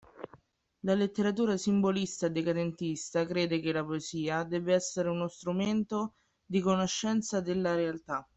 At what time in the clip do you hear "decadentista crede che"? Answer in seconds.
2.31-3.71